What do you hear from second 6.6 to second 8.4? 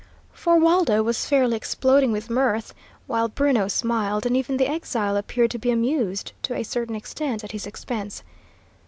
certain extent at his expense.